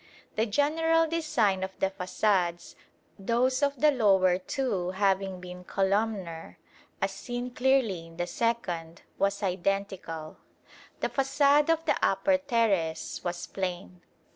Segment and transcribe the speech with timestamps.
[0.35, 2.73] The general design of the façades,
[3.19, 6.57] those of the lower two having been columnar,
[6.99, 10.37] as seen clearly in the second, was identical.
[11.01, 14.01] The façade of the upper terrace was plain.